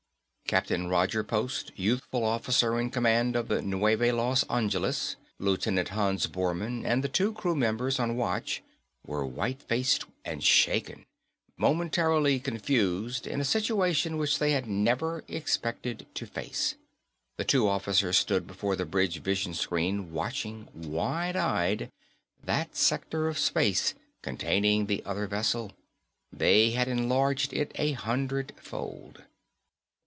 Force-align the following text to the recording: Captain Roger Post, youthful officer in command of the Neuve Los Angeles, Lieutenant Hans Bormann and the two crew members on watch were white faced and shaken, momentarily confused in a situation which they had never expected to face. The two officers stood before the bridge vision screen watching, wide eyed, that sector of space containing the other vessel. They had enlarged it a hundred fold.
Captain 0.47 0.89
Roger 0.89 1.23
Post, 1.23 1.71
youthful 1.77 2.25
officer 2.25 2.77
in 2.77 2.89
command 2.89 3.37
of 3.37 3.47
the 3.47 3.61
Neuve 3.61 4.13
Los 4.13 4.43
Angeles, 4.49 5.15
Lieutenant 5.39 5.87
Hans 5.87 6.27
Bormann 6.27 6.85
and 6.85 7.01
the 7.01 7.07
two 7.07 7.31
crew 7.31 7.55
members 7.55 8.01
on 8.01 8.17
watch 8.17 8.61
were 9.07 9.25
white 9.25 9.61
faced 9.63 10.03
and 10.25 10.43
shaken, 10.43 11.05
momentarily 11.55 12.37
confused 12.37 13.25
in 13.25 13.39
a 13.39 13.45
situation 13.45 14.17
which 14.17 14.39
they 14.39 14.51
had 14.51 14.67
never 14.67 15.23
expected 15.29 16.05
to 16.15 16.25
face. 16.25 16.75
The 17.37 17.45
two 17.45 17.65
officers 17.69 18.17
stood 18.17 18.45
before 18.45 18.75
the 18.75 18.83
bridge 18.83 19.19
vision 19.21 19.53
screen 19.53 20.11
watching, 20.11 20.67
wide 20.75 21.37
eyed, 21.37 21.89
that 22.43 22.75
sector 22.75 23.29
of 23.29 23.37
space 23.39 23.93
containing 24.21 24.87
the 24.87 25.01
other 25.05 25.27
vessel. 25.27 25.71
They 26.29 26.71
had 26.71 26.89
enlarged 26.89 27.53
it 27.53 27.71
a 27.75 27.93
hundred 27.93 28.51
fold. 28.57 29.23